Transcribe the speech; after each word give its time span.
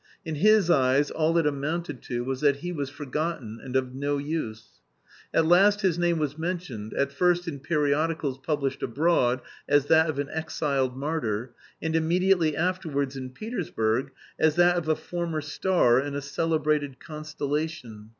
In 0.25 0.33
his 0.33 0.67
eyes 0.71 1.11
all 1.11 1.37
it 1.37 1.45
amounted 1.45 2.01
to 2.05 2.23
was 2.23 2.41
that 2.41 2.55
he 2.65 2.71
was 2.71 2.89
forgotten 2.89 3.59
and 3.63 3.75
of 3.75 3.93
no 3.93 4.17
use. 4.17 4.79
At 5.31 5.45
last 5.45 5.81
his 5.81 5.99
name 5.99 6.17
was 6.17 6.39
mentioned, 6.39 6.95
at 6.95 7.11
first 7.11 7.47
in 7.47 7.59
periodicals 7.59 8.39
published 8.39 8.81
abroad 8.81 9.41
as 9.69 9.85
that 9.89 10.09
of 10.09 10.17
an 10.17 10.29
exiled 10.31 10.97
martyr, 10.97 11.53
and 11.83 11.95
immediately 11.95 12.57
afterwards 12.57 13.15
in 13.15 13.29
Petersburg 13.29 14.09
as 14.39 14.55
that 14.55 14.75
of 14.75 14.87
a 14.87 14.95
former 14.95 15.39
star 15.39 15.99
in 15.99 16.15
a 16.15 16.21
celebrated 16.23 16.99
constellation. 16.99 18.09